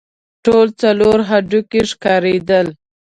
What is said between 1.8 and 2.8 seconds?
ښکارېدل.